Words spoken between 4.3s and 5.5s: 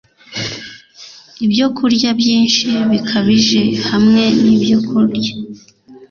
nibyokurya